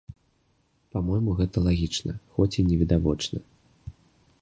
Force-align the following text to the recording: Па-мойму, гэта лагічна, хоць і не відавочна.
Па-мойму, 0.95 1.35
гэта 1.43 1.57
лагічна, 1.67 2.17
хоць 2.39 2.53
і 2.65 2.69
не 2.71 2.75
відавочна. 2.83 3.37